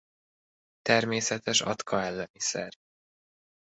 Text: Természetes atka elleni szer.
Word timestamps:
Természetes 0.81 1.61
atka 1.61 2.01
elleni 2.01 2.39
szer. 2.39 2.73